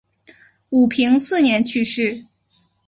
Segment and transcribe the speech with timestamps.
[0.71, 2.25] 武平四年去世。